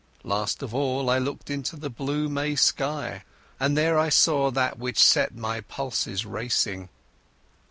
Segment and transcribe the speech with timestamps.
[0.23, 3.23] Last of all I looked into the blue May sky,
[3.59, 6.89] and there I saw that which set my pulses racing....